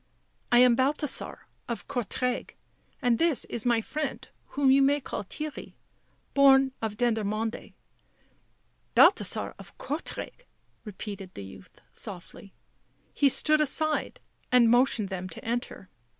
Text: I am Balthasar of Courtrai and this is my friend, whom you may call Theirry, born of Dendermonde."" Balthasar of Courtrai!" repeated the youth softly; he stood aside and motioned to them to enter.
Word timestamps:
I 0.51 0.57
am 0.57 0.73
Balthasar 0.75 1.45
of 1.69 1.87
Courtrai 1.87 2.55
and 3.03 3.19
this 3.19 3.45
is 3.45 3.67
my 3.67 3.81
friend, 3.81 4.27
whom 4.47 4.71
you 4.71 4.81
may 4.81 4.99
call 4.99 5.23
Theirry, 5.23 5.75
born 6.33 6.71
of 6.81 6.97
Dendermonde."" 6.97 7.73
Balthasar 8.95 9.53
of 9.59 9.77
Courtrai!" 9.77 10.31
repeated 10.85 11.35
the 11.35 11.45
youth 11.45 11.81
softly; 11.91 12.51
he 13.13 13.29
stood 13.29 13.61
aside 13.61 14.19
and 14.51 14.71
motioned 14.71 15.09
to 15.09 15.15
them 15.15 15.29
to 15.29 15.45
enter. 15.45 15.87